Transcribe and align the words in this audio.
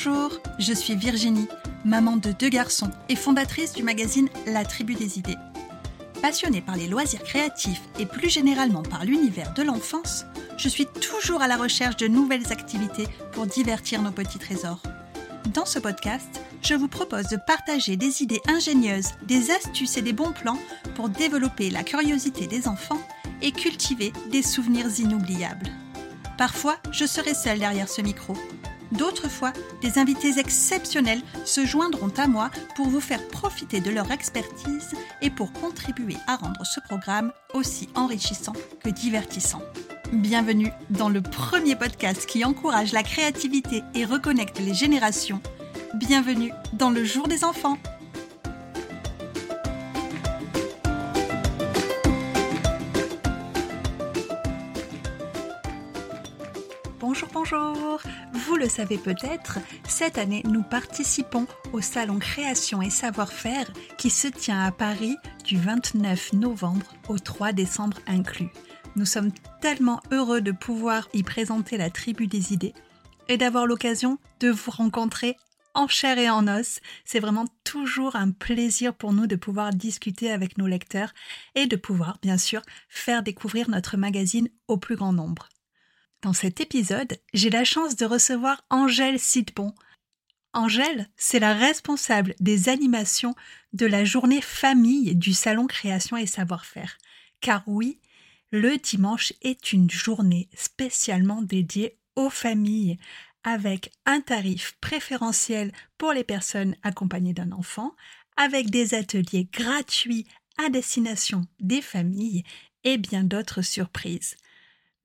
Bonjour, 0.00 0.40
je 0.60 0.72
suis 0.72 0.94
Virginie, 0.94 1.48
maman 1.84 2.16
de 2.16 2.30
deux 2.30 2.50
garçons 2.50 2.90
et 3.08 3.16
fondatrice 3.16 3.72
du 3.72 3.82
magazine 3.82 4.28
La 4.46 4.64
Tribu 4.64 4.94
des 4.94 5.18
idées. 5.18 5.34
Passionnée 6.22 6.60
par 6.60 6.76
les 6.76 6.86
loisirs 6.86 7.24
créatifs 7.24 7.80
et 7.98 8.06
plus 8.06 8.30
généralement 8.30 8.82
par 8.82 9.04
l'univers 9.04 9.52
de 9.54 9.64
l'enfance, 9.64 10.24
je 10.56 10.68
suis 10.68 10.86
toujours 10.86 11.42
à 11.42 11.48
la 11.48 11.56
recherche 11.56 11.96
de 11.96 12.06
nouvelles 12.06 12.52
activités 12.52 13.08
pour 13.32 13.46
divertir 13.46 14.00
nos 14.00 14.12
petits 14.12 14.38
trésors. 14.38 14.82
Dans 15.52 15.66
ce 15.66 15.80
podcast, 15.80 16.42
je 16.62 16.74
vous 16.74 16.88
propose 16.88 17.26
de 17.26 17.36
partager 17.36 17.96
des 17.96 18.22
idées 18.22 18.42
ingénieuses, 18.46 19.14
des 19.26 19.50
astuces 19.50 19.96
et 19.96 20.02
des 20.02 20.12
bons 20.12 20.32
plans 20.32 20.60
pour 20.94 21.08
développer 21.08 21.70
la 21.70 21.82
curiosité 21.82 22.46
des 22.46 22.68
enfants 22.68 23.02
et 23.42 23.50
cultiver 23.50 24.12
des 24.30 24.42
souvenirs 24.42 25.00
inoubliables. 25.00 25.72
Parfois, 26.36 26.76
je 26.92 27.04
serai 27.04 27.34
seule 27.34 27.58
derrière 27.58 27.88
ce 27.88 28.00
micro. 28.00 28.36
D'autres 28.92 29.28
fois, 29.28 29.52
des 29.82 29.98
invités 29.98 30.38
exceptionnels 30.38 31.22
se 31.44 31.66
joindront 31.66 32.12
à 32.16 32.26
moi 32.26 32.50
pour 32.74 32.88
vous 32.88 33.00
faire 33.00 33.26
profiter 33.28 33.80
de 33.80 33.90
leur 33.90 34.10
expertise 34.10 34.94
et 35.20 35.30
pour 35.30 35.52
contribuer 35.52 36.16
à 36.26 36.36
rendre 36.36 36.64
ce 36.64 36.80
programme 36.80 37.32
aussi 37.52 37.88
enrichissant 37.94 38.54
que 38.82 38.88
divertissant. 38.88 39.62
Bienvenue 40.12 40.72
dans 40.88 41.10
le 41.10 41.20
premier 41.20 41.76
podcast 41.76 42.24
qui 42.24 42.44
encourage 42.44 42.92
la 42.92 43.02
créativité 43.02 43.82
et 43.94 44.06
reconnecte 44.06 44.58
les 44.58 44.72
générations. 44.72 45.42
Bienvenue 45.94 46.52
dans 46.72 46.90
le 46.90 47.04
jour 47.04 47.28
des 47.28 47.44
enfants. 47.44 47.76
Bonjour, 57.50 58.00
Vous 58.32 58.56
le 58.56 58.68
savez 58.68 58.98
peut-être, 58.98 59.58
cette 59.88 60.18
année, 60.18 60.42
nous 60.44 60.62
participons 60.62 61.46
au 61.72 61.80
Salon 61.80 62.18
Création 62.18 62.82
et 62.82 62.90
Savoir-faire 62.90 63.70
qui 63.96 64.10
se 64.10 64.28
tient 64.28 64.62
à 64.64 64.72
Paris 64.72 65.16
du 65.44 65.56
29 65.56 66.34
novembre 66.34 66.86
au 67.08 67.18
3 67.18 67.52
décembre 67.52 67.98
inclus. 68.06 68.50
Nous 68.96 69.06
sommes 69.06 69.30
tellement 69.60 70.00
heureux 70.10 70.40
de 70.40 70.52
pouvoir 70.52 71.08
y 71.14 71.22
présenter 71.22 71.76
la 71.76 71.90
tribu 71.90 72.26
des 72.26 72.52
idées 72.52 72.74
et 73.28 73.36
d'avoir 73.36 73.66
l'occasion 73.66 74.18
de 74.40 74.50
vous 74.50 74.70
rencontrer 74.70 75.36
en 75.74 75.86
chair 75.86 76.18
et 76.18 76.28
en 76.28 76.48
os. 76.48 76.80
C'est 77.04 77.20
vraiment 77.20 77.46
toujours 77.64 78.16
un 78.16 78.30
plaisir 78.30 78.94
pour 78.94 79.12
nous 79.12 79.26
de 79.26 79.36
pouvoir 79.36 79.70
discuter 79.70 80.30
avec 80.30 80.58
nos 80.58 80.66
lecteurs 80.66 81.12
et 81.54 81.66
de 81.66 81.76
pouvoir, 81.76 82.18
bien 82.20 82.36
sûr, 82.36 82.62
faire 82.88 83.22
découvrir 83.22 83.70
notre 83.70 83.96
magazine 83.96 84.48
au 84.66 84.76
plus 84.76 84.96
grand 84.96 85.12
nombre. 85.12 85.48
Dans 86.22 86.32
cet 86.32 86.60
épisode, 86.60 87.16
j'ai 87.32 87.48
la 87.48 87.62
chance 87.62 87.94
de 87.94 88.04
recevoir 88.04 88.64
Angèle 88.70 89.20
Sidbon. 89.20 89.72
Angèle, 90.52 91.08
c'est 91.16 91.38
la 91.38 91.54
responsable 91.54 92.34
des 92.40 92.68
animations 92.68 93.36
de 93.72 93.86
la 93.86 94.04
journée 94.04 94.40
famille 94.40 95.14
du 95.14 95.32
Salon 95.32 95.68
Création 95.68 96.16
et 96.16 96.26
Savoir-faire. 96.26 96.98
Car 97.40 97.62
oui, 97.68 98.00
le 98.50 98.78
dimanche 98.78 99.32
est 99.42 99.72
une 99.72 99.88
journée 99.88 100.48
spécialement 100.56 101.40
dédiée 101.40 101.98
aux 102.16 102.30
familles, 102.30 102.98
avec 103.44 103.92
un 104.04 104.20
tarif 104.20 104.76
préférentiel 104.80 105.70
pour 105.98 106.12
les 106.12 106.24
personnes 106.24 106.74
accompagnées 106.82 107.32
d'un 107.32 107.52
enfant, 107.52 107.94
avec 108.36 108.70
des 108.70 108.94
ateliers 108.94 109.48
gratuits 109.52 110.26
à 110.56 110.68
destination 110.68 111.46
des 111.60 111.80
familles 111.80 112.42
et 112.82 112.98
bien 112.98 113.22
d'autres 113.22 113.62
surprises. 113.62 114.34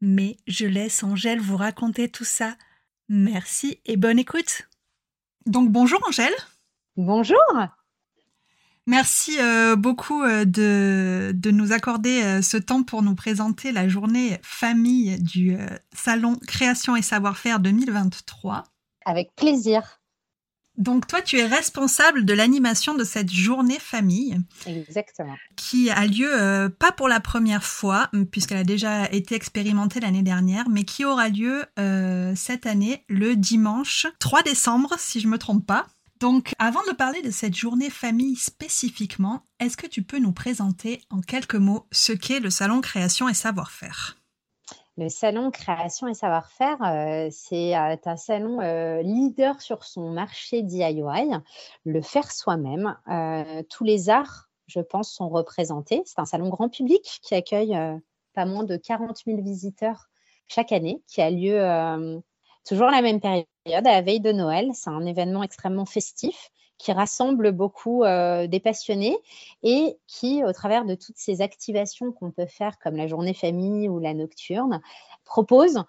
Mais 0.06 0.36
je 0.48 0.66
laisse 0.66 1.02
Angèle 1.02 1.40
vous 1.40 1.56
raconter 1.56 2.10
tout 2.10 2.26
ça. 2.26 2.58
Merci 3.08 3.80
et 3.86 3.96
bonne 3.96 4.20
écoute. 4.20 4.64
Donc 5.46 5.72
bonjour 5.72 6.02
Angèle. 6.06 6.34
Bonjour. 6.98 7.40
Merci 8.86 9.40
euh, 9.40 9.78
beaucoup 9.78 10.22
euh, 10.24 10.44
de, 10.44 11.32
de, 11.34 11.52
nous 11.52 11.72
accorder 11.72 12.22
euh, 12.22 12.42
ce 12.42 12.58
temps 12.58 12.84
pour 12.84 13.02
nous 13.02 13.16
présenter 13.16 13.72
la 13.72 13.88
journée 13.88 14.40
famille 14.42 15.22
du 15.22 15.56
Salon 15.94 16.38
Création 16.48 16.98
et 16.98 17.02
Savoir-faire 17.02 17.62
2023. 17.62 18.66
Avec 19.06 19.34
plaisir. 19.38 20.02
Donc 20.78 21.06
toi, 21.06 21.22
tu 21.22 21.38
es 21.38 21.46
responsable 21.46 22.26
de 22.26 22.34
l'animation 22.34 22.96
de 22.96 23.04
cette 23.04 23.32
journée 23.32 23.80
famille. 23.80 24.38
Exactement. 24.66 25.36
Qui 25.56 25.90
a 25.92 26.06
lieu 26.08 26.30
euh, 26.32 26.70
pas 26.70 26.92
pour 26.92 27.08
la 27.08 27.20
première 27.20 27.64
fois, 27.64 28.10
puisqu'elle 28.32 28.58
a 28.58 28.64
déjà 28.64 29.10
été 29.12 29.36
expérimentée 29.36 30.00
l'année 30.00 30.24
dernière, 30.24 30.70
mais 30.70 30.84
qui 30.84 31.06
aura 31.06 31.30
lieu 31.30 31.66
euh, 31.80 32.34
cette 32.36 32.66
année 32.66 33.04
le 33.08 33.36
dimanche 33.36 34.08
3 34.20 34.42
décembre, 34.42 34.96
si 34.98 35.20
je 35.20 35.28
me 35.28 35.38
trompe 35.38 35.66
pas. 35.66 35.86
Donc 36.20 36.54
avant 36.58 36.82
de 36.88 36.94
parler 36.94 37.22
de 37.22 37.32
cette 37.32 37.56
journée 37.56 37.90
famille 37.90 38.38
spécifiquement, 38.38 39.44
est-ce 39.60 39.78
que 39.78 39.88
tu 39.88 40.04
peux 40.04 40.20
nous 40.20 40.32
présenter 40.32 41.02
en 41.10 41.20
quelques 41.20 41.56
mots 41.56 41.86
ce 41.92 42.14
qu'est 42.14 42.40
le 42.40 42.50
salon 42.50 42.82
création 42.82 43.28
et 43.28 43.34
savoir-faire? 43.34 44.18
Le 44.98 45.10
salon 45.10 45.50
Création 45.52 46.08
et 46.08 46.14
Savoir-faire, 46.14 46.78
euh, 46.84 47.28
c'est 47.32 47.76
euh, 47.76 47.96
un 48.06 48.18
salon 48.18 48.62
euh, 48.62 49.02
leader 49.02 49.60
sur 49.62 49.84
son 49.84 50.12
marché 50.12 50.62
DIY, 50.62 51.04
le 51.84 52.02
faire 52.02 52.32
soi-même. 52.32 52.96
tous 53.70 53.84
les 53.84 54.10
arts, 54.10 54.50
je 54.68 54.80
pense, 54.80 55.12
sont 55.12 55.30
représentés. 55.30 56.04
C'est 56.06 56.20
un 56.20 56.26
salon 56.26 56.50
grand 56.50 56.70
public 56.70 57.20
qui 57.22 57.34
accueille 57.34 57.78
pas 58.34 58.46
moins 58.46 58.64
de 58.64 58.78
40 58.78 59.24
000 59.26 59.42
visiteurs 59.42 60.10
chaque 60.48 60.72
année, 60.72 61.02
qui 61.08 61.22
a 61.22 61.30
lieu 61.32 62.22
toujours 62.68 62.88
la 62.88 63.02
même 63.02 63.20
période, 63.20 63.46
à 63.66 63.82
la 63.82 64.02
veille 64.02 64.22
de 64.22 64.32
Noël. 64.32 64.70
C'est 64.74 64.90
un 64.90 65.06
événement 65.06 65.44
extrêmement 65.44 65.86
festif 65.86 66.52
qui 66.84 66.92
rassemble 66.92 67.54
beaucoup 67.54 68.04
euh, 68.04 68.46
des 68.46 68.60
passionnés 68.60 69.18
et 69.64 69.98
qui, 70.06 70.44
au 70.44 70.52
travers 70.52 70.84
de 70.84 70.96
toutes 70.96 71.18
ces 71.18 71.40
activations 71.40 72.12
qu'on 72.12 72.30
peut 72.30 72.46
faire, 72.46 72.78
comme 72.80 72.98
la 72.98 73.08
journée 73.08 73.34
famille 73.34 73.88
ou 73.88 74.00
la 74.00 74.14
nocturne, 74.14 74.82
propose 75.24 75.82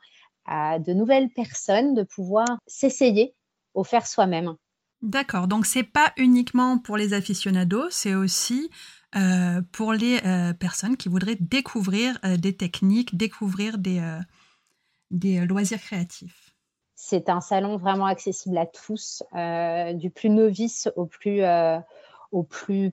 à 0.47 0.78
de 0.78 0.93
nouvelles 0.93 1.31
personnes 1.31 1.94
de 1.94 2.05
pouvoir 2.05 2.47
s'essayer 2.69 3.34
au 3.75 3.82
faire 3.82 4.06
soi-même. 4.06 4.55
D'accord, 5.03 5.49
donc 5.49 5.66
c'est 5.66 5.82
pas 5.82 6.12
uniquement 6.16 6.78
pour 6.78 6.97
les 6.97 7.12
aficionados, 7.12 7.91
c'est 7.91 8.15
aussi 8.15 8.71
euh, 9.16 9.62
pour 9.72 9.93
les 9.93 10.21
euh, 10.25 10.53
personnes 10.53 10.97
qui 10.97 11.09
voudraient 11.09 11.37
découvrir 11.41 12.21
des 12.38 12.56
techniques, 12.56 13.16
découvrir 13.16 13.78
des, 13.78 14.00
des 15.11 15.44
loisirs 15.44 15.81
créatifs. 15.81 16.53
C'est 17.06 17.28
un 17.28 17.42
salon 17.42 17.76
vraiment 17.76 18.06
accessible 18.06 18.56
à 18.56 18.65
tous, 18.65 19.22
euh, 19.34 19.92
du 19.92 20.09
plus 20.09 20.31
novice 20.31 20.88
au 20.97 21.04
plus, 21.04 21.42
euh, 21.42 21.78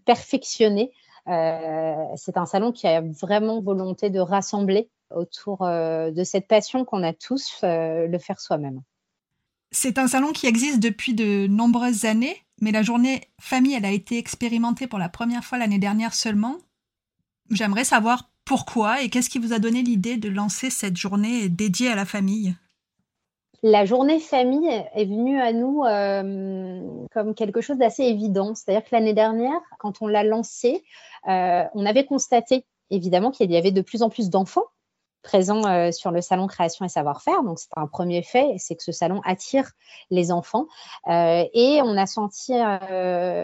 perfectionné. 0.03 0.91
Euh, 1.27 1.95
c'est 2.17 2.35
un 2.35 2.45
salon 2.45 2.73
qui 2.73 2.87
a 2.87 2.99
vraiment 2.99 3.61
volonté 3.61 4.09
de 4.09 4.19
rassembler 4.19 4.89
autour 5.15 5.59
de 5.59 6.23
cette 6.25 6.49
passion 6.49 6.83
qu'on 6.83 7.03
a 7.03 7.13
tous, 7.13 7.59
le 7.63 8.17
faire 8.17 8.41
soi-même. 8.41 8.81
C'est 9.71 9.97
un 9.97 10.07
salon 10.07 10.33
qui 10.33 10.45
existe 10.45 10.79
depuis 10.79 11.13
de 11.13 11.47
nombreuses 11.47 12.03
années, 12.03 12.35
mais 12.59 12.71
la 12.71 12.81
journée 12.81 13.21
famille, 13.39 13.75
elle 13.75 13.85
a 13.85 13.91
été 13.91 14.17
expérimentée 14.17 14.87
pour 14.87 14.99
la 14.99 15.07
première 15.07 15.45
fois 15.45 15.57
l'année 15.57 15.79
dernière 15.79 16.13
seulement. 16.13 16.57
J'aimerais 17.49 17.85
savoir 17.85 18.29
pourquoi 18.43 19.01
et 19.01 19.09
qu'est-ce 19.09 19.29
qui 19.29 19.39
vous 19.39 19.53
a 19.53 19.59
donné 19.59 19.83
l'idée 19.83 20.17
de 20.17 20.27
lancer 20.27 20.69
cette 20.69 20.97
journée 20.97 21.47
dédiée 21.47 21.89
à 21.89 21.95
la 21.95 22.05
famille? 22.05 22.55
La 23.63 23.85
journée 23.85 24.19
famille 24.19 24.67
est 24.67 25.05
venue 25.05 25.39
à 25.39 25.53
nous 25.53 25.83
euh, 25.83 26.81
comme 27.11 27.35
quelque 27.35 27.61
chose 27.61 27.77
d'assez 27.77 28.03
évident. 28.03 28.55
C'est-à-dire 28.55 28.83
que 28.83 28.95
l'année 28.95 29.13
dernière, 29.13 29.59
quand 29.79 30.01
on 30.01 30.07
l'a 30.07 30.23
lancée, 30.23 30.83
euh, 31.27 31.63
on 31.73 31.85
avait 31.85 32.05
constaté 32.05 32.65
évidemment 32.89 33.31
qu'il 33.31 33.51
y 33.51 33.57
avait 33.57 33.71
de 33.71 33.81
plus 33.81 34.01
en 34.01 34.09
plus 34.09 34.29
d'enfants 34.29 34.65
présents 35.21 35.63
euh, 35.65 35.91
sur 35.91 36.09
le 36.09 36.19
salon 36.19 36.47
création 36.47 36.83
et 36.83 36.89
savoir-faire. 36.89 37.43
Donc, 37.43 37.59
c'est 37.59 37.69
un 37.75 37.85
premier 37.85 38.23
fait, 38.23 38.55
c'est 38.57 38.75
que 38.75 38.81
ce 38.81 38.91
salon 38.91 39.21
attire 39.23 39.69
les 40.09 40.31
enfants. 40.31 40.65
et 41.07 41.79
on 41.83 41.95
a 41.95 42.07
senti 42.07 42.53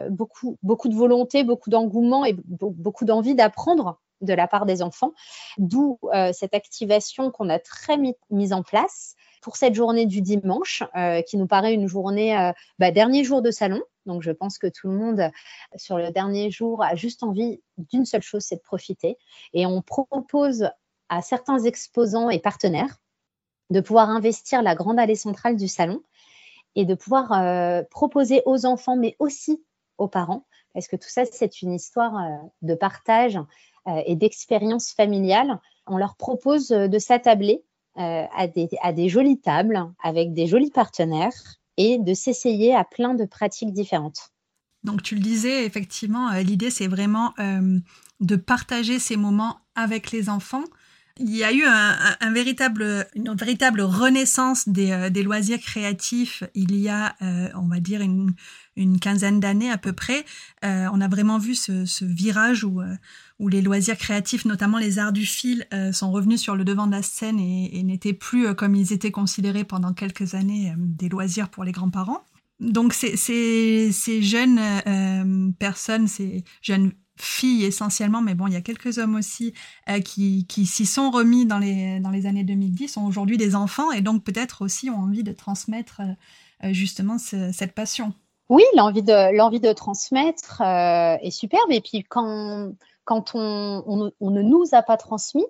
beaucoup, 0.09 0.57
beaucoup 0.63 0.89
de 0.89 0.95
volonté, 0.95 1.43
beaucoup 1.43 1.69
d'engouement 1.69 2.25
et 2.25 2.35
beaucoup 2.47 3.05
d'envie 3.05 3.35
d'apprendre 3.35 3.99
de 4.21 4.33
la 4.33 4.47
part 4.47 4.65
des 4.65 4.81
enfants, 4.81 5.13
d'où 5.57 5.99
cette 6.33 6.53
activation 6.53 7.31
qu'on 7.31 7.49
a 7.49 7.59
très 7.59 7.97
mise 8.29 8.53
en 8.53 8.63
place 8.63 9.15
pour 9.41 9.55
cette 9.55 9.75
journée 9.75 10.05
du 10.05 10.21
dimanche, 10.21 10.83
euh, 10.95 11.21
qui 11.21 11.37
nous 11.37 11.47
paraît 11.47 11.73
une 11.73 11.87
journée, 11.87 12.37
euh, 12.37 12.51
bah, 12.79 12.91
dernier 12.91 13.23
jour 13.23 13.41
de 13.41 13.49
salon. 13.49 13.81
Donc, 14.05 14.21
je 14.21 14.31
pense 14.31 14.57
que 14.57 14.67
tout 14.67 14.89
le 14.89 14.95
monde, 14.97 15.31
sur 15.77 15.97
le 15.97 16.11
dernier 16.11 16.51
jour, 16.51 16.83
a 16.83 16.95
juste 16.95 17.23
envie 17.23 17.61
d'une 17.77 18.05
seule 18.05 18.21
chose, 18.21 18.43
c'est 18.43 18.57
de 18.57 18.61
profiter. 18.61 19.17
Et 19.53 19.65
on 19.65 19.81
propose 19.81 20.69
à 21.07 21.21
certains 21.21 21.59
exposants 21.59 22.29
et 22.29 22.39
partenaires 22.39 22.97
de 23.69 23.79
pouvoir 23.79 24.09
investir 24.09 24.61
la 24.61 24.75
grande 24.75 24.99
allée 24.99 25.15
centrale 25.15 25.55
du 25.55 25.69
salon 25.69 26.01
et 26.75 26.83
de 26.83 26.93
pouvoir 26.93 27.31
euh, 27.31 27.83
proposer 27.89 28.41
aux 28.45 28.65
enfants, 28.65 28.97
mais 28.97 29.15
aussi 29.19 29.63
aux 29.97 30.07
parents, 30.09 30.45
parce 30.73 30.87
que 30.87 30.95
tout 30.95 31.09
ça, 31.09 31.23
c'est 31.23 31.61
une 31.61 31.73
histoire 31.73 32.13
de 32.61 32.75
partage 32.75 33.39
et 34.05 34.15
d'expérience 34.15 34.91
familiale. 34.91 35.59
On 35.85 35.97
leur 35.97 36.15
propose 36.15 36.69
de 36.69 36.99
s'attabler 36.99 37.63
euh, 37.97 38.23
à, 38.35 38.47
des, 38.91 39.09
jolies 39.09 39.39
tables 39.39 39.79
avec 40.03 40.33
des 40.33 40.45
jolis 40.47 40.71
partenaires 40.71 41.33
et 41.77 41.97
de 41.99 42.13
s'essayer 42.13 42.75
à 42.75 42.83
plein 42.83 43.13
de 43.13 43.25
pratiques 43.25 43.73
différentes. 43.73 44.31
Donc 44.83 45.01
tu 45.01 45.15
le 45.15 45.21
disais, 45.21 45.65
effectivement, 45.65 46.31
l'idée 46.33 46.69
c'est 46.69 46.87
vraiment 46.87 47.33
de 48.19 48.35
partager 48.35 48.99
ces 48.99 49.15
moments 49.15 49.57
avec 49.75 50.11
les 50.11 50.29
enfants 50.29 50.63
il 51.19 51.35
y 51.35 51.43
a 51.43 51.51
eu 51.51 51.63
un, 51.65 52.31
véritable, 52.31 53.07
une 53.15 53.33
véritable 53.33 53.81
renaissance 53.81 54.67
des, 54.67 54.91
euh, 54.91 55.09
des, 55.09 55.23
loisirs 55.23 55.59
créatifs 55.59 56.43
il 56.53 56.75
y 56.75 56.89
a, 56.89 57.15
euh, 57.21 57.49
on 57.55 57.67
va 57.67 57.79
dire, 57.79 58.01
une, 58.01 58.33
une 58.75 58.99
quinzaine 58.99 59.39
d'années 59.39 59.71
à 59.71 59.77
peu 59.77 59.93
près. 59.93 60.25
Euh, 60.63 60.87
on 60.93 61.01
a 61.01 61.07
vraiment 61.07 61.37
vu 61.37 61.55
ce, 61.55 61.85
ce 61.85 62.05
virage 62.05 62.63
où, 62.63 62.81
où 63.39 63.47
les 63.47 63.61
loisirs 63.61 63.97
créatifs, 63.97 64.45
notamment 64.45 64.77
les 64.77 64.99
arts 64.99 65.13
du 65.13 65.25
fil, 65.25 65.65
sont 65.91 66.11
revenus 66.11 66.41
sur 66.41 66.55
le 66.55 66.63
devant 66.63 66.87
de 66.87 66.91
la 66.91 67.01
scène 67.01 67.39
et, 67.39 67.83
n'étaient 67.83 68.13
plus, 68.13 68.53
comme 68.55 68.75
ils 68.75 68.93
étaient 68.93 69.11
considérés 69.11 69.63
pendant 69.63 69.93
quelques 69.93 70.33
années, 70.33 70.73
des 70.77 71.09
loisirs 71.09 71.49
pour 71.49 71.63
les 71.63 71.71
grands-parents. 71.71 72.23
Donc 72.59 72.93
ces, 72.93 73.15
ces, 73.17 73.91
ces 73.91 74.21
jeunes 74.21 74.59
personnes, 75.59 76.07
ces 76.07 76.43
jeunes 76.61 76.91
filles 77.21 77.65
essentiellement, 77.65 78.21
mais 78.21 78.35
bon, 78.35 78.47
il 78.47 78.53
y 78.53 78.57
a 78.57 78.61
quelques 78.61 78.97
hommes 78.97 79.15
aussi 79.15 79.53
euh, 79.89 79.99
qui, 79.99 80.45
qui 80.47 80.65
s'y 80.65 80.85
sont 80.85 81.11
remis 81.11 81.45
dans 81.45 81.59
les, 81.59 81.99
dans 81.99 82.09
les 82.09 82.25
années 82.25 82.43
2010, 82.43 82.89
sont 82.89 83.05
aujourd'hui 83.05 83.37
des 83.37 83.55
enfants 83.55 83.91
et 83.91 84.01
donc 84.01 84.23
peut-être 84.23 84.63
aussi 84.63 84.89
ont 84.89 84.97
envie 84.97 85.23
de 85.23 85.31
transmettre 85.31 86.01
euh, 86.63 86.73
justement 86.73 87.17
cette 87.17 87.73
passion. 87.73 88.13
Oui, 88.49 88.63
l'envie 88.75 89.03
de, 89.03 89.35
l'envie 89.35 89.59
de 89.59 89.73
transmettre 89.73 90.61
euh, 90.61 91.17
est 91.21 91.31
superbe. 91.31 91.69
Et 91.69 91.81
puis 91.81 92.03
quand, 92.03 92.71
quand 93.03 93.31
on, 93.35 94.11
on, 94.19 94.31
ne 94.31 94.41
nous 94.41 94.63
a 94.71 94.81
pas 94.81 94.97
transmis, 94.97 95.45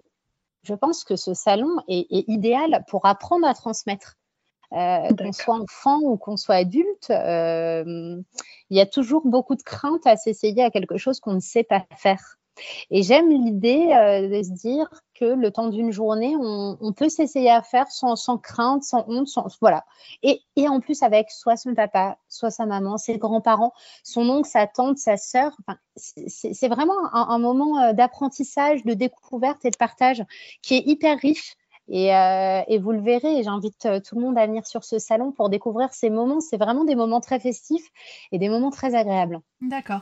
je 0.63 0.73
pense 0.73 1.03
que 1.03 1.15
ce 1.15 1.33
salon 1.33 1.69
est 1.87 2.07
idéal 2.27 2.83
pour 2.89 3.05
apprendre 3.05 3.47
à 3.47 3.53
transmettre. 3.53 4.15
Euh, 4.73 5.07
qu'on 5.17 5.31
soit 5.31 5.55
enfant 5.55 5.99
ou 6.01 6.17
qu'on 6.17 6.35
soit 6.35 6.55
adulte, 6.55 7.09
euh, 7.09 8.21
il 8.69 8.77
y 8.77 8.81
a 8.81 8.85
toujours 8.85 9.25
beaucoup 9.25 9.55
de 9.55 9.63
crainte 9.63 10.05
à 10.05 10.17
s'essayer 10.17 10.61
à 10.61 10.69
quelque 10.69 10.97
chose 10.97 11.21
qu'on 11.21 11.33
ne 11.33 11.39
sait 11.39 11.63
pas 11.63 11.85
faire. 11.95 12.37
Et 12.89 13.01
j'aime 13.01 13.29
l'idée 13.29 13.93
euh, 13.93 14.27
de 14.27 14.43
se 14.43 14.51
dire 14.51 14.89
que 15.13 15.23
le 15.23 15.51
temps 15.51 15.69
d'une 15.69 15.91
journée, 15.91 16.35
on, 16.37 16.91
peut 16.91 17.07
s'essayer 17.07 17.49
à 17.49 17.61
faire 17.61 17.89
sans, 17.89 18.15
crainte, 18.39 18.83
sans 18.83 19.05
honte, 19.07 19.27
sans, 19.27 19.47
voilà. 19.61 19.85
Et, 20.21 20.41
en 20.67 20.81
plus 20.81 21.01
avec 21.01 21.31
soit 21.31 21.55
son 21.55 21.73
papa, 21.73 22.17
soit 22.27 22.49
sa 22.49 22.65
maman, 22.65 22.97
ses 22.97 23.17
grands-parents, 23.17 23.73
son 24.03 24.27
oncle, 24.27 24.49
sa 24.49 24.67
tante, 24.67 24.97
sa 24.97 25.15
sœur. 25.15 25.55
c'est 25.95 26.67
vraiment 26.67 27.13
un 27.13 27.39
moment 27.39 27.93
d'apprentissage, 27.93 28.83
de 28.83 28.93
découverte 28.93 29.63
et 29.63 29.69
de 29.69 29.77
partage 29.77 30.23
qui 30.61 30.75
est 30.75 30.83
hyper 30.85 31.17
riche 31.19 31.55
euh, 31.89 32.61
et, 32.67 32.79
vous 32.79 32.91
le 32.91 32.99
verrez, 32.99 33.43
j'invite 33.43 33.85
euh, 33.85 33.99
tout 33.99 34.15
le 34.15 34.21
monde 34.21 34.37
à 34.37 34.45
venir 34.45 34.65
sur 34.65 34.83
ce 34.83 34.99
salon 34.99 35.31
pour 35.31 35.49
découvrir 35.49 35.93
ces 35.93 36.09
moments. 36.09 36.41
C'est 36.41 36.57
vraiment 36.57 36.83
des 36.83 36.95
moments 36.95 37.21
très 37.21 37.39
festifs 37.39 37.87
et 38.31 38.39
des 38.39 38.49
moments 38.49 38.71
très 38.71 38.95
agréables. 38.95 39.39
D'accord. 39.61 40.01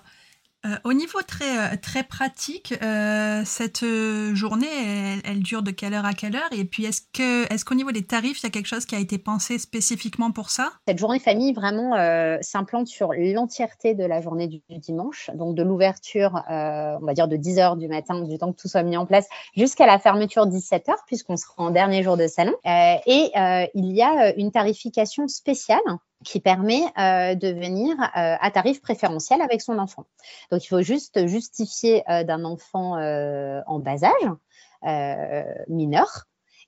Euh, 0.65 0.77
au 0.83 0.94
niveau 0.94 1.19
très, 1.21 1.57
euh, 1.57 1.75
très 1.79 2.03
pratique, 2.03 2.73
euh, 2.81 3.44
cette 3.45 3.85
journée, 4.33 5.21
elle, 5.23 5.39
dure 5.39 5.62
de 5.62 5.71
quelle 5.71 5.94
heure 5.94 6.06
à 6.06 6.13
quelle 6.13 6.35
heure? 6.35 6.50
Et 6.51 6.65
puis, 6.65 6.85
est-ce 6.85 7.65
qu'au 7.65 7.75
niveau 7.75 7.91
des 7.91 8.03
tarifs, 8.03 8.41
il 8.41 8.44
y 8.45 8.47
a 8.47 8.50
quelque 8.50 8.67
chose 8.67 8.85
qui 8.85 8.95
a 8.95 9.00
été 9.00 9.17
pensé 9.17 9.59
spécifiquement 9.59 10.31
pour 10.31 10.50
ça? 10.50 10.71
Cette 10.88 10.97
journée 10.97 11.19
famille, 11.19 11.53
vraiment, 11.53 11.95
s'implante 12.41 12.88
sur 12.88 13.12
l'entièreté 13.13 13.94
de 13.94 14.03
la 14.03 14.21
journée 14.21 14.47
du, 14.47 14.62
dimanche, 14.69 15.29
donc 15.35 15.56
de 15.56 15.63
l'ouverture, 15.63 16.44
on 16.47 17.06
va 17.06 17.13
dire 17.13 17.27
de 17.27 17.35
10 17.35 17.59
heures 17.59 17.75
du 17.77 17.88
matin, 17.88 18.21
du 18.21 18.38
temps 18.38 18.51
que 18.51 18.59
tout 18.59 18.67
soit 18.67 18.83
mis 18.83 18.97
en 18.97 19.06
place, 19.06 19.27
jusqu'à 19.56 19.85
la 19.85 20.00
fermeture 20.00 20.47
17 20.47 20.89
heures, 20.89 21.03
puisqu'on 21.06 21.38
sera 21.38 21.53
en 21.57 21.71
dernier 21.71 22.03
jour 22.03 22.17
de 22.17 22.27
salon. 22.27 22.56
et 22.65 23.31
il 23.73 23.91
y 23.91 24.01
a 24.01 24.35
une 24.35 24.51
tarification 24.51 25.27
spéciale 25.27 25.79
qui 26.23 26.39
permet 26.39 26.83
euh, 26.97 27.35
de 27.35 27.50
venir 27.50 27.95
euh, 28.00 28.35
à 28.39 28.51
tarif 28.51 28.81
préférentiel 28.81 29.41
avec 29.41 29.62
son 29.62 29.77
enfant. 29.77 30.06
Donc, 30.51 30.63
il 30.63 30.67
faut 30.67 30.81
juste 30.81 31.27
justifier 31.27 32.03
euh, 32.09 32.23
d'un 32.23 32.44
enfant 32.45 32.95
en 32.95 33.79
bas 33.79 34.03
âge, 34.03 35.63
mineur, 35.67 36.25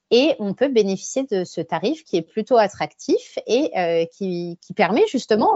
et 0.09 0.35
on 0.39 0.53
peut 0.53 0.69
bénéficier 0.69 1.23
de 1.23 1.43
ce 1.43 1.59
tarif 1.61 2.03
qui 2.03 2.17
est 2.17 2.21
plutôt 2.21 2.57
attractif 2.57 3.37
et 3.45 4.07
qui, 4.13 4.57
qui, 4.61 4.73
permet 4.73 5.05
justement 5.07 5.53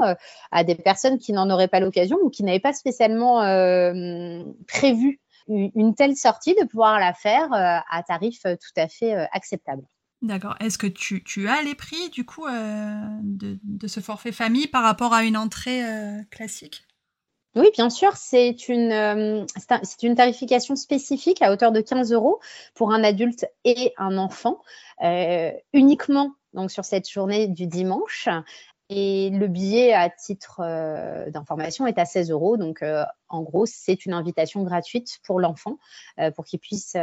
à 0.52 0.64
des 0.64 0.76
personnes 0.76 1.18
qui 1.18 1.32
n'en 1.32 1.50
auraient 1.50 1.70
pas 1.70 1.80
l'occasion 1.80 2.18
ou 2.22 2.30
qui 2.30 2.44
n'avaient 2.44 2.60
pas 2.60 2.74
spécialement 2.74 3.40
prévu 4.68 5.22
une 5.48 5.96
telle 5.96 6.16
sortie 6.16 6.54
de 6.56 6.66
pouvoir 6.66 7.00
la 7.00 7.14
faire 7.14 7.48
à 7.54 8.04
tarif 8.06 8.42
tout 8.44 8.74
à 8.76 8.88
fait 8.88 9.14
acceptable. 9.32 9.84
D'accord. 10.22 10.56
Est-ce 10.60 10.78
que 10.78 10.88
tu, 10.88 11.48
as 11.48 11.64
les 11.64 11.74
prix 11.74 12.10
du 12.12 12.26
coup 12.26 12.46
euh, 12.46 12.96
de, 13.24 13.88
ce 13.88 14.00
forfait 14.02 14.32
famille 14.32 14.68
par 14.68 14.84
rapport 14.84 15.14
à 15.14 15.24
une 15.24 15.36
entrée 15.36 15.84
euh, 15.84 16.22
classique? 16.30 16.84
Oui, 17.56 17.68
bien 17.74 17.90
sûr, 17.90 18.16
c'est 18.16 18.70
une, 18.70 18.92
euh, 18.92 19.46
c'est 19.84 20.04
une 20.04 20.16
tarification 20.16 20.76
spécifique 20.76 21.42
à 21.42 21.52
hauteur 21.52 21.72
de 21.72 21.82
15 21.82 22.14
euros 22.14 22.40
pour 22.76 22.94
un 22.94 23.04
adulte 23.04 23.46
et 23.66 23.94
un 23.98 24.18
enfant, 24.18 24.62
uniquement 25.74 26.32
donc 26.54 26.72
sur 26.72 26.86
cette 26.86 27.10
journée 27.10 27.48
du 27.48 27.66
dimanche. 27.68 28.30
Et 28.94 29.32
le 29.32 29.48
billet 29.48 29.94
à 29.94 30.10
titre 30.10 30.62
d'information 31.30 31.88
est 31.88 31.98
à 31.98 32.06
16 32.06 32.30
euros. 32.30 32.58
Donc, 32.58 32.84
en 33.28 33.42
gros, 33.42 33.66
c'est 33.66 34.06
une 34.06 34.14
invitation 34.14 34.64
gratuite 34.64 35.20
pour 35.24 35.40
l'enfant 35.40 35.78
pour 36.36 36.46
qu'il 36.46 36.60
puisse 36.60 36.96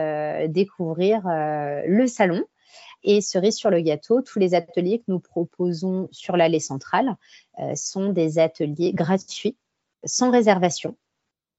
découvrir 0.49 1.23
le 1.27 2.07
salon. 2.07 2.45
Et 3.03 3.21
cerise 3.21 3.57
sur 3.57 3.71
le 3.71 3.81
gâteau, 3.81 4.23
tous 4.23 4.39
les 4.39 4.55
ateliers 4.55 4.99
que 4.99 5.05
nous 5.09 5.21
proposons 5.21 6.09
sur 6.11 6.37
l'allée 6.37 6.61
centrale 6.61 7.17
euh, 7.61 7.75
sont 7.75 8.13
des 8.13 8.39
ateliers 8.39 8.93
gratuits, 8.93 9.57
sans 10.05 10.31
réservation, 10.31 10.97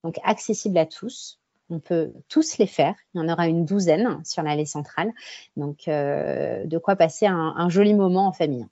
donc 0.03 0.17
accessibles 0.23 0.77
à 0.77 0.85
tous. 0.85 1.39
On 1.69 1.79
peut 1.79 2.11
tous 2.29 2.57
les 2.57 2.65
faire. 2.65 2.95
Il 3.13 3.21
y 3.21 3.23
en 3.23 3.31
aura 3.31 3.47
une 3.47 3.63
douzaine 3.63 4.21
sur 4.25 4.41
l'allée 4.41 4.65
centrale. 4.65 5.11
Donc, 5.55 5.87
euh, 5.87 6.65
de 6.65 6.77
quoi 6.79 6.95
passer 6.95 7.27
un, 7.27 7.69
joli 7.69 7.93
moment 7.93 8.27
en 8.27 8.33
famille. 8.33 8.65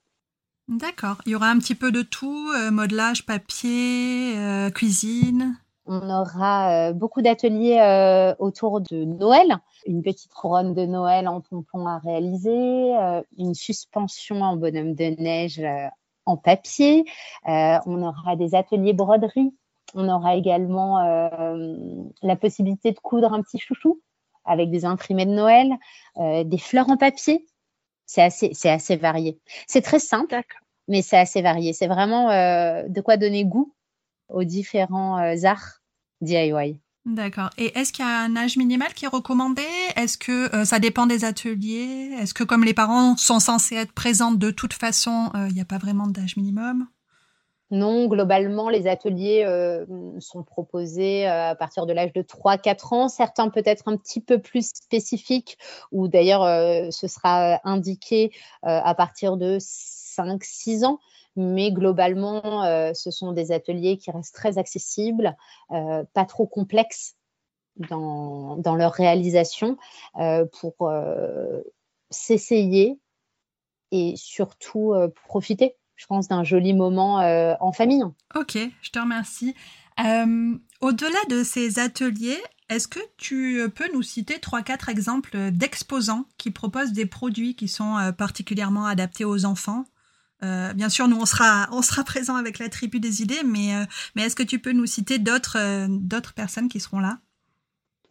D'accord. 0.67 1.21
Il 1.27 1.33
y 1.33 1.35
aura 1.35 1.51
un 1.51 1.59
petit 1.59 1.75
peu 1.75 1.91
de 1.91 2.01
tout, 2.01 2.49
euh, 2.55 2.71
modelage, 2.71 3.23
papier, 3.27 4.35
cuisine. 4.73 5.59
On 5.87 6.09
aura 6.09 6.93
beaucoup 6.93 7.21
d'ateliers 7.21 8.35
autour 8.39 8.81
de 8.81 9.05
Noël 9.05 9.59
une 9.87 10.03
petite 10.03 10.33
couronne 10.33 10.73
de 10.73 10.85
Noël 10.85 11.27
en 11.27 11.41
pompon 11.41 11.87
à 11.87 11.99
réaliser, 11.99 12.95
euh, 12.95 13.21
une 13.37 13.55
suspension 13.55 14.41
en 14.41 14.57
bonhomme 14.57 14.93
de 14.93 15.21
neige 15.21 15.59
euh, 15.59 15.87
en 16.25 16.37
papier. 16.37 17.05
Euh, 17.47 17.77
on 17.85 18.03
aura 18.03 18.35
des 18.35 18.53
ateliers 18.53 18.93
broderie. 18.93 19.53
On 19.93 20.09
aura 20.09 20.35
également 20.35 20.99
la 22.21 22.35
possibilité 22.35 22.91
de 22.91 22.99
coudre 22.99 23.31
un 23.31 23.41
petit 23.41 23.57
chouchou 23.57 24.01
avec 24.43 24.69
des 24.69 24.83
imprimés 24.83 25.25
de 25.25 25.31
Noël, 25.31 25.69
des 26.17 26.57
fleurs 26.57 26.89
en 26.89 26.97
papier. 26.97 27.47
C'est 28.05 28.21
assez, 28.21 28.49
c'est 28.53 28.69
assez 28.69 28.97
varié. 28.97 29.39
C'est 29.65 29.81
très 29.81 29.99
simple, 29.99 30.41
mais 30.89 31.01
c'est 31.01 31.17
assez 31.17 31.41
varié. 31.41 31.71
C'est 31.71 31.87
vraiment 31.87 32.27
de 32.27 32.99
quoi 32.99 33.15
donner 33.15 33.45
goût 33.45 33.73
aux 34.29 34.43
différents 34.43 35.17
arts 35.43 35.81
DIY. 36.21 36.79
D'accord. 37.07 37.51
Et 37.57 37.77
est-ce 37.79 37.93
qu'il 37.93 38.03
y 38.03 38.07
a 38.07 38.19
un 38.19 38.35
âge 38.35 38.57
minimal 38.57 38.93
qui 38.93 39.05
est 39.05 39.07
recommandé? 39.07 39.63
Est-ce 39.95 40.17
que 40.17 40.53
euh, 40.53 40.65
ça 40.65 40.79
dépend 40.79 41.05
des 41.05 41.23
ateliers? 41.23 42.11
Est-ce 42.19 42.33
que 42.33 42.43
comme 42.43 42.65
les 42.65 42.73
parents 42.73 43.15
sont 43.15 43.39
censés 43.39 43.75
être 43.75 43.93
présents 43.93 44.33
de 44.33 44.51
toute 44.51 44.73
façon, 44.73 45.31
euh, 45.33 45.47
il 45.47 45.55
n'y 45.55 45.61
a 45.61 45.65
pas 45.65 45.77
vraiment 45.77 46.07
d'âge 46.07 46.35
minimum? 46.35 46.85
Non, 47.71 48.07
globalement, 48.07 48.69
les 48.69 48.87
ateliers 48.87 49.45
euh, 49.45 49.85
sont 50.19 50.43
proposés 50.43 51.25
à 51.27 51.55
partir 51.55 51.85
de 51.85 51.93
l'âge 51.93 52.11
de 52.11 52.21
3-4 52.21 52.93
ans, 52.93 53.07
certains 53.07 53.49
peut-être 53.49 53.87
un 53.87 53.95
petit 53.95 54.21
peu 54.21 54.39
plus 54.39 54.71
spécifiques, 54.73 55.57
ou 55.93 56.07
d'ailleurs 56.09 56.43
ce 56.93 57.07
sera 57.07 57.59
indiqué 57.65 58.31
à 58.63 58.95
partir 58.95 59.35
de 59.35 59.57
5-6 60.17 60.85
ans 60.85 60.99
mais 61.37 61.71
globalement, 61.71 62.65
euh, 62.65 62.93
ce 62.93 63.11
sont 63.11 63.31
des 63.31 63.51
ateliers 63.51 63.97
qui 63.97 64.11
restent 64.11 64.33
très 64.33 64.57
accessibles, 64.57 65.37
euh, 65.71 66.03
pas 66.13 66.25
trop 66.25 66.47
complexes 66.47 67.15
dans, 67.89 68.57
leur 68.75 68.91
réalisation 68.91 69.77
euh, 70.19 70.45
pour 70.59 70.91
s'essayer 72.09 72.99
et 73.91 74.15
surtout 74.17 74.93
profiter, 75.25 75.75
je 75.95 76.07
pense, 76.07 76.27
d'un 76.27 76.43
joli 76.43 76.73
moment 76.73 77.17
en 77.59 77.71
famille. 77.71 78.03
Ok, 78.35 78.57
je 78.81 78.89
te 78.89 78.97
remercie. 78.97 79.53
Au-delà 79.99 81.19
de 81.29 81.43
ces 81.43 81.77
ateliers, 81.77 82.41
est-ce 82.69 82.87
que 82.87 82.99
tu 83.17 83.69
peux 83.75 83.93
nous 83.93 84.01
citer 84.01 84.39
trois, 84.39 84.63
quatre 84.63 84.89
exemples 84.89 85.51
d'exposants 85.51 86.25
qui 86.39 86.49
proposent 86.49 86.93
des 86.93 87.05
produits 87.05 87.55
qui 87.55 87.67
sont 87.67 88.11
particulièrement 88.17 88.85
adaptés 88.85 89.23
aux 89.23 89.45
enfants? 89.45 89.85
Euh, 90.43 90.73
bien 90.73 90.89
sûr, 90.89 91.07
nous 91.07 91.19
on 91.19 91.25
sera 91.25 91.67
on 91.71 91.81
sera 91.81 92.03
présent 92.03 92.35
avec 92.35 92.59
la 92.59 92.69
tribu 92.69 92.99
des 92.99 93.21
idées, 93.21 93.43
mais 93.43 93.75
euh, 93.75 93.85
mais 94.15 94.23
est-ce 94.23 94.35
que 94.35 94.43
tu 94.43 94.59
peux 94.59 94.71
nous 94.71 94.85
citer 94.85 95.17
d'autres 95.17 95.57
euh, 95.57 95.87
d'autres 95.89 96.33
personnes 96.33 96.69
qui 96.69 96.79
seront 96.79 96.99
là? 96.99 97.17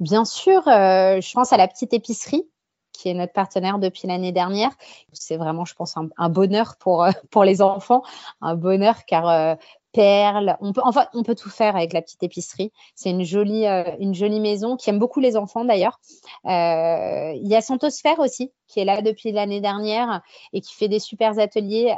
Bien 0.01 0.25
sûr, 0.25 0.63
je 0.67 1.33
pense 1.33 1.53
à 1.53 1.57
la 1.57 1.69
petite 1.69 1.95
épicerie 1.95 2.47
qui 2.97 3.09
est 3.09 3.15
notre 3.15 3.33
partenaire 3.33 3.79
depuis 3.79 4.09
l'année 4.09 4.33
dernière. 4.33 4.71
C'est 5.13 5.37
vraiment, 5.37 5.65
je 5.65 5.75
pense, 5.75 5.95
un, 5.97 6.29
bonheur 6.29 6.77
pour, 6.79 7.05
euh, 7.05 7.11
pour 7.31 7.45
les 7.45 7.63
enfants, 7.63 8.03
un 8.41 8.55
bonheur 8.55 9.05
car 9.07 9.29
euh, 9.29 9.55
perles, 9.93 10.57
on 10.61 10.73
peut, 10.73 10.83
enfin, 10.85 11.07
on 11.15 11.23
peut 11.23 11.35
tout 11.35 11.49
faire 11.49 11.75
avec 11.75 11.93
la 11.93 12.03
petite 12.03 12.23
épicerie. 12.23 12.71
C'est 12.95 13.11
une 13.11 13.25
jolie, 13.25 13.67
euh, 13.67 13.85
une 13.99 14.15
jolie 14.15 14.41
maison 14.41 14.77
qui 14.77 14.91
aime 14.91 14.99
beaucoup 14.99 15.21
les 15.21 15.37
enfants 15.37 15.65
d'ailleurs. 15.65 16.01
Il 16.45 17.49
y 17.49 17.55
a 17.55 17.61
Santosphère 17.61 18.19
aussi 18.19 18.53
qui 18.69 18.81
est 18.81 18.85
là 18.85 19.01
depuis 19.01 19.33
l'année 19.33 19.61
dernière 19.61 20.23
et 20.53 20.61
qui 20.61 20.75
fait 20.75 20.89
des 20.89 20.99
super 20.99 21.39
ateliers 21.39 21.95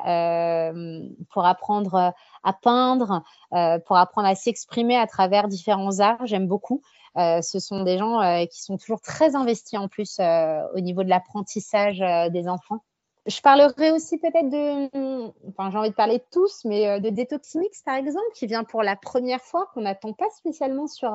pour 1.31 1.47
apprendre 1.47 2.12
à 2.45 2.52
peindre, 2.52 3.23
pour 3.87 3.97
apprendre 3.97 4.28
à 4.28 4.35
s'exprimer 4.35 4.97
à 4.97 5.07
travers 5.07 5.49
différents 5.49 5.99
arts. 5.99 6.25
J'aime 6.26 6.47
beaucoup. 6.47 6.83
Euh, 7.17 7.41
ce 7.43 7.59
sont 7.59 7.83
des 7.83 7.99
gens 7.99 8.21
euh, 8.21 8.45
qui 8.47 8.62
sont 8.62 8.77
toujours 8.77 9.00
très 9.00 9.35
investis 9.35 9.79
en 9.79 9.88
plus 9.88 10.19
euh, 10.21 10.61
au 10.75 10.81
niveau 10.81 11.03
de 11.03 11.09
l'apprentissage 11.09 12.03
des 12.31 12.49
enfants. 12.49 12.83
Je 13.27 13.43
parlerai 13.43 13.91
aussi 13.91 14.17
peut-être 14.17 14.49
de, 14.49 15.27
enfin 15.50 15.71
j'ai 15.71 15.77
envie 15.77 15.91
de 15.91 15.95
parler 15.95 16.17
de 16.17 16.25
tous, 16.31 16.65
mais 16.65 16.99
de 16.99 17.11
Detoximix 17.11 17.83
par 17.83 17.97
exemple, 17.97 18.25
qui 18.35 18.47
vient 18.47 18.65
pour 18.65 18.83
la 18.83 18.97
première 18.97 19.43
fois, 19.43 19.69
qu'on 19.75 19.83
n'attend 19.83 20.15
pas 20.15 20.31
spécialement 20.31 20.87
sur, 20.87 21.12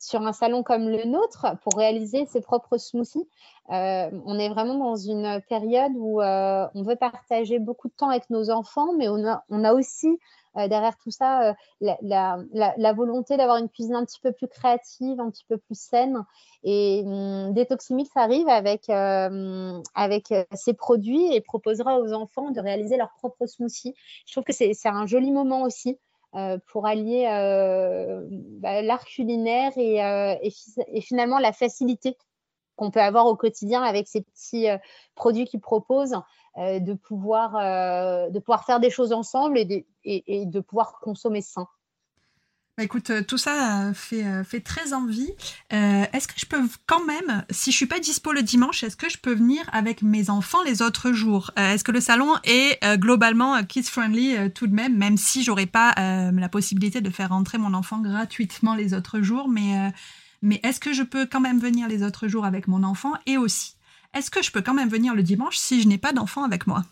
sur 0.00 0.22
un 0.22 0.32
salon 0.32 0.64
comme 0.64 0.88
le 0.88 1.04
nôtre 1.04 1.46
pour 1.62 1.74
réaliser 1.76 2.26
ses 2.26 2.40
propres 2.40 2.76
smoothies. 2.76 3.28
on 3.68 4.38
est 4.38 4.48
vraiment 4.48 4.74
dans 4.78 4.96
une 4.96 5.40
période 5.48 5.92
où 5.94 6.20
on 6.20 6.82
veut 6.82 6.96
partager 6.96 7.60
beaucoup 7.60 7.86
de 7.86 7.94
temps 7.94 8.10
avec 8.10 8.28
nos 8.30 8.50
enfants, 8.50 8.94
mais 8.96 9.08
on 9.08 9.24
a, 9.24 9.44
on 9.48 9.62
a 9.62 9.74
aussi 9.74 10.18
derrière 10.66 10.96
tout 10.98 11.10
ça, 11.10 11.50
euh, 11.50 11.54
la, 12.02 12.92
volonté 12.92 13.36
d'avoir 13.36 13.58
une 13.58 13.68
cuisine 13.68 13.94
un 13.94 14.04
petit 14.04 14.20
peu 14.20 14.32
plus 14.32 14.48
créative, 14.48 15.20
un 15.20 15.30
petit 15.30 15.44
peu 15.48 15.58
plus 15.58 15.78
saine. 15.78 16.24
Et 16.64 17.02
hum, 17.06 17.52
Detoximix 17.52 18.10
arrive 18.16 18.48
avec, 18.48 18.90
euh, 18.90 19.80
avec 19.94 20.34
ses 20.54 20.74
produits 20.74 21.32
et 21.34 21.40
proposera 21.40 22.00
aux 22.00 22.12
enfants 22.12 22.50
de 22.50 22.60
réaliser 22.60 22.96
leur 22.96 23.12
propre 23.18 23.46
smoothie. 23.46 23.94
Je 24.26 24.32
trouve 24.32 24.44
que 24.44 24.52
c'est 24.52 24.74
un 24.86 25.06
joli 25.06 25.30
moment 25.30 25.62
aussi. 25.62 25.98
pour 26.66 26.86
allier 26.86 27.24
bah, 28.60 28.82
l'art 28.82 29.04
culinaire 29.04 29.72
et, 29.76 30.50
finalement 31.00 31.38
la 31.38 31.52
facilité 31.52 32.16
qu'on 32.78 32.90
peut 32.90 33.02
avoir 33.02 33.26
au 33.26 33.36
quotidien 33.36 33.82
avec 33.82 34.08
ces 34.08 34.22
petits 34.22 34.68
produits 35.14 35.44
qu'ils 35.44 35.60
proposent. 35.60 36.14
Euh, 36.58 36.80
de, 36.80 36.94
pouvoir, 36.94 37.54
euh, 37.54 38.30
de 38.30 38.40
pouvoir 38.40 38.64
faire 38.64 38.80
des 38.80 38.90
choses 38.90 39.12
ensemble 39.12 39.58
et 39.58 40.44
de, 40.44 40.60
pouvoir 40.60 40.98
consommer 41.00 41.40
sain. 41.40 41.68
Bah 42.76 42.82
écoute, 42.82 43.10
euh, 43.10 43.22
tout 43.22 43.38
ça 43.38 43.92
fait, 43.94 44.42
fait 44.42 44.58
très 44.58 44.92
envie. 44.92 45.30
est-ce 45.70 46.26
que 46.26 46.34
je 46.36 46.46
peux 46.46 46.60
quand 46.86 47.04
même, 47.04 47.44
si 47.50 47.70
je 47.70 47.76
suis 47.76 47.86
pas 47.86 48.00
dispo 48.00 48.32
le 48.32 48.42
dimanche, 48.42 48.82
est-ce 48.82 48.96
que 48.96 49.08
je 49.08 49.18
peux 49.18 49.34
venir 49.34 49.62
avec 49.72 50.02
mes 50.02 50.30
enfants 50.30 50.62
les 50.64 50.82
autres 50.82 51.12
jours? 51.12 51.52
Est-ce 51.56 51.84
que 51.84 51.92
le 51.92 52.00
salon 52.00 52.34
est 52.42 52.80
globalement 52.96 53.62
kids 53.62 53.84
friendly 53.84 54.50
tout 54.52 54.66
de 54.66 54.74
même, 54.74 54.96
même 54.96 55.16
si 55.16 55.44
j'aurais 55.44 55.66
pas 55.66 55.94
la 55.96 56.48
possibilité 56.48 57.00
de 57.00 57.10
faire 57.10 57.28
rentrer 57.28 57.58
mon 57.58 57.72
enfant 57.72 57.98
gratuitement 57.98 58.74
les 58.74 58.94
autres 58.94 59.20
jours, 59.20 59.48
mais 59.48 59.92
mais 60.42 60.60
est-ce 60.62 60.80
que 60.80 60.92
je 60.92 61.02
peux 61.02 61.26
quand 61.26 61.40
même 61.40 61.58
venir 61.58 61.88
les 61.88 62.02
autres 62.02 62.28
jours 62.28 62.44
avec 62.44 62.68
mon 62.68 62.82
enfant 62.82 63.12
et 63.26 63.36
aussi 63.36 63.74
est-ce 64.14 64.30
que 64.30 64.42
je 64.42 64.50
peux 64.50 64.62
quand 64.62 64.74
même 64.74 64.88
venir 64.88 65.14
le 65.14 65.22
dimanche 65.22 65.56
si 65.56 65.82
je 65.82 65.88
n'ai 65.88 65.98
pas 65.98 66.12
d'enfant 66.12 66.44
avec 66.44 66.66
moi? 66.66 66.82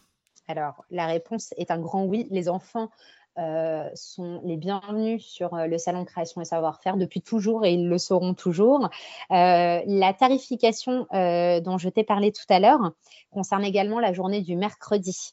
Alors, 0.49 0.85
la 0.91 1.07
réponse 1.07 1.55
est 1.57 1.71
un 1.71 1.79
grand 1.79 2.05
oui. 2.05 2.29
Les 2.31 2.49
enfants 2.49 2.91
euh, 3.39 3.89
sont 3.95 4.41
les 4.45 4.57
bienvenus 4.57 5.25
sur 5.25 5.55
euh, 5.55 5.67
le 5.67 5.79
salon 5.79 6.05
création 6.05 6.41
et 6.41 6.45
savoir-faire 6.45 6.97
depuis 6.97 7.21
toujours 7.23 7.65
et 7.65 7.75
ils 7.75 7.89
le 7.89 7.99
seront 7.99 8.35
toujours. 8.35 8.89
Euh, 9.31 9.81
la 9.87 10.13
tarification 10.13 11.07
dont 11.11 11.79
je 11.79 11.89
t'ai 11.89 12.05
parlé 12.05 12.33
tout 12.33 12.47
à 12.49 12.61
l'heure 12.61 12.93
concerne 13.31 13.65
également 13.65 13.99
la 13.99 14.13
journée 14.13 14.43
du 14.43 14.57
mercredi. 14.57 15.33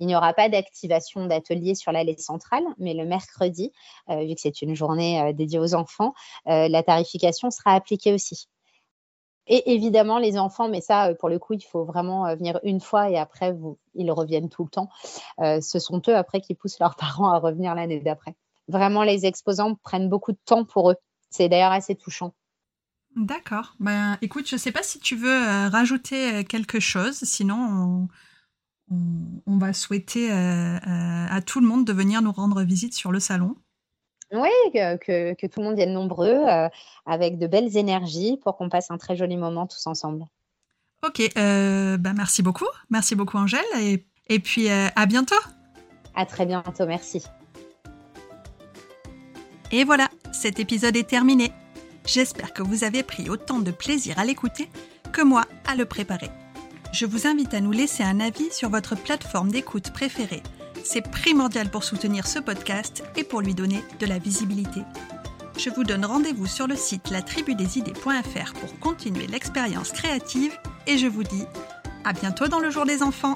Il 0.00 0.06
n'y 0.06 0.16
aura 0.16 0.32
pas 0.32 0.48
d'activation 0.48 1.26
d'atelier 1.26 1.74
sur 1.74 1.92
l'allée 1.92 2.16
centrale, 2.18 2.64
mais 2.78 2.94
le 2.94 3.04
mercredi, 3.04 3.72
vu 4.08 4.34
que 4.34 4.40
c'est 4.40 4.62
une 4.62 4.74
journée 4.74 5.32
dédiée 5.34 5.58
aux 5.58 5.74
enfants, 5.74 6.14
la 6.46 6.82
tarification 6.82 7.50
sera 7.50 7.74
appliquée 7.74 8.12
aussi. 8.12 8.48
Et 9.48 9.72
évidemment, 9.74 10.18
les 10.18 10.38
enfants, 10.38 10.68
mais 10.68 10.82
ça, 10.82 11.08
euh, 11.08 11.14
pour 11.14 11.28
le 11.28 11.38
coup, 11.38 11.54
il 11.54 11.64
faut 11.64 11.84
vraiment 11.84 12.26
euh, 12.26 12.36
venir 12.36 12.60
une 12.62 12.80
fois 12.80 13.10
et 13.10 13.16
après, 13.16 13.56
ils 13.94 14.12
reviennent 14.12 14.50
tout 14.50 14.64
le 14.64 14.68
temps. 14.68 14.90
Euh, 15.40 15.60
ce 15.60 15.78
sont 15.78 16.02
eux, 16.08 16.16
après, 16.16 16.40
qui 16.40 16.54
poussent 16.54 16.78
leurs 16.78 16.96
parents 16.96 17.30
à 17.32 17.38
revenir 17.38 17.74
l'année 17.74 18.00
d'après. 18.00 18.36
Vraiment, 18.68 19.02
les 19.02 19.24
exposants 19.24 19.74
prennent 19.74 20.10
beaucoup 20.10 20.32
de 20.32 20.38
temps 20.44 20.64
pour 20.64 20.90
eux. 20.90 20.96
C'est 21.30 21.48
d'ailleurs 21.48 21.72
assez 21.72 21.94
touchant. 21.94 22.34
D'accord. 23.16 23.74
Ben, 23.80 24.18
écoute, 24.20 24.46
je 24.46 24.56
ne 24.56 24.60
sais 24.60 24.70
pas 24.70 24.82
si 24.82 25.00
tu 25.00 25.16
veux 25.16 25.68
rajouter 25.68 26.44
quelque 26.44 26.78
chose, 26.78 27.16
sinon 27.22 27.56
on, 27.56 28.08
va 28.90 29.72
souhaiter 29.72 30.30
à 30.30 31.40
tout 31.44 31.60
le 31.60 31.66
monde 31.66 31.84
de 31.84 31.92
venir 31.92 32.22
nous 32.22 32.32
rendre 32.32 32.62
visite 32.62 32.94
sur 32.94 33.12
le 33.12 33.20
salon. 33.20 33.56
Oui, 34.32 34.50
que, 34.74 35.34
que, 35.34 35.46
tout 35.46 35.60
le 35.60 35.66
monde 35.66 35.76
vienne 35.76 35.92
nombreux, 35.92 36.28
euh, 36.28 36.68
avec 37.06 37.38
de 37.38 37.46
belles 37.46 37.76
énergies 37.76 38.38
pour 38.42 38.56
qu'on 38.56 38.68
passe 38.68 38.90
un 38.90 38.98
très 38.98 39.16
joli 39.16 39.36
moment 39.36 39.66
tous 39.66 39.86
ensemble. 39.86 40.26
Ok, 41.06 41.22
euh, 41.38 41.96
bah 41.96 42.12
merci 42.14 42.42
beaucoup. 42.42 42.66
Merci 42.90 43.14
beaucoup 43.14 43.38
Angèle. 43.38 43.64
Et, 43.80 44.04
et 44.28 44.38
puis 44.38 44.70
euh, 44.70 44.88
à 44.96 45.06
bientôt. 45.06 45.38
À 46.14 46.26
très 46.26 46.44
bientôt, 46.44 46.86
merci. 46.86 47.24
Et 49.70 49.84
voilà, 49.84 50.08
cet 50.32 50.60
épisode 50.60 50.96
est 50.96 51.08
terminé. 51.08 51.52
J'espère 52.04 52.52
que 52.52 52.62
vous 52.62 52.84
avez 52.84 53.02
pris 53.02 53.30
autant 53.30 53.60
de 53.60 53.70
plaisir 53.70 54.18
à 54.18 54.24
l'écouter 54.24 54.68
que 55.12 55.22
moi 55.22 55.44
à 55.66 55.74
le 55.74 55.84
préparer. 55.84 56.30
Je 56.92 57.06
vous 57.06 57.26
invite 57.26 57.54
à 57.54 57.60
nous 57.60 57.72
laisser 57.72 58.02
un 58.02 58.20
avis 58.20 58.50
sur 58.52 58.70
votre 58.70 58.96
plateforme 58.96 59.50
d'écoute 59.50 59.92
préférée 59.92 60.42
c'est 60.84 61.02
primordial 61.02 61.70
pour 61.70 61.84
soutenir 61.84 62.26
ce 62.26 62.38
podcast 62.38 63.04
et 63.16 63.24
pour 63.24 63.42
lui 63.42 63.54
donner 63.54 63.82
de 64.00 64.06
la 64.06 64.18
visibilité. 64.18 64.82
Je 65.58 65.70
vous 65.70 65.84
donne 65.84 66.04
rendez-vous 66.04 66.46
sur 66.46 66.66
le 66.66 66.76
site 66.76 67.10
latribudesidées.fr 67.10 68.52
pour 68.54 68.78
continuer 68.78 69.26
l'expérience 69.26 69.92
créative 69.92 70.56
et 70.86 70.96
je 70.96 71.06
vous 71.06 71.24
dis 71.24 71.44
à 72.04 72.12
bientôt 72.14 72.48
dans 72.48 72.60
le 72.60 72.70
jour 72.70 72.86
des 72.86 73.02
enfants. 73.02 73.34